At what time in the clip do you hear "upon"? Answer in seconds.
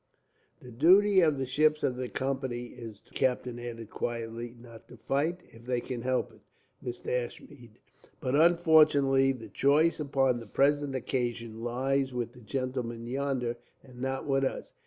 9.99-10.39